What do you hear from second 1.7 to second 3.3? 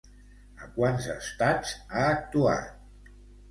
ha actuat?